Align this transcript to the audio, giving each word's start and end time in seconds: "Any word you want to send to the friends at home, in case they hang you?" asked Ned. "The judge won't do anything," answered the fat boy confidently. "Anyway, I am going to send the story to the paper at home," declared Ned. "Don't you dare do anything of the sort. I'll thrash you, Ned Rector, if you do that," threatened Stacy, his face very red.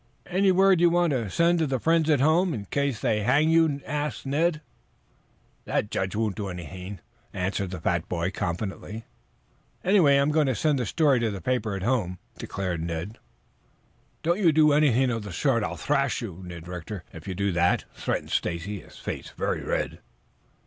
"Any 0.25 0.51
word 0.51 0.81
you 0.81 0.89
want 0.89 1.11
to 1.11 1.29
send 1.29 1.59
to 1.59 1.67
the 1.67 1.79
friends 1.79 2.09
at 2.09 2.19
home, 2.21 2.55
in 2.55 2.65
case 2.65 2.99
they 3.01 3.21
hang 3.21 3.51
you?" 3.51 3.81
asked 3.85 4.25
Ned. 4.25 4.59
"The 5.65 5.83
judge 5.83 6.15
won't 6.15 6.35
do 6.37 6.47
anything," 6.47 7.01
answered 7.33 7.69
the 7.69 7.79
fat 7.79 8.09
boy 8.09 8.31
confidently. 8.31 9.05
"Anyway, 9.83 10.13
I 10.15 10.21
am 10.23 10.31
going 10.31 10.47
to 10.47 10.55
send 10.55 10.79
the 10.79 10.87
story 10.87 11.19
to 11.19 11.29
the 11.29 11.39
paper 11.39 11.75
at 11.75 11.83
home," 11.83 12.17
declared 12.39 12.81
Ned. 12.81 13.19
"Don't 14.23 14.37
you 14.39 14.45
dare 14.51 14.53
do 14.53 14.71
anything 14.73 15.11
of 15.11 15.21
the 15.21 15.31
sort. 15.31 15.63
I'll 15.63 15.77
thrash 15.77 16.19
you, 16.19 16.41
Ned 16.43 16.67
Rector, 16.67 17.03
if 17.13 17.27
you 17.27 17.35
do 17.35 17.51
that," 17.51 17.85
threatened 17.93 18.31
Stacy, 18.31 18.79
his 18.81 18.97
face 18.97 19.29
very 19.29 19.61
red. 19.61 19.99